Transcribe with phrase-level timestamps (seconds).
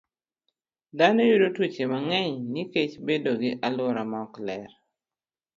[0.97, 4.69] Dhano yudo tuoche mang'eny nikech bedo gi alwora maok ler.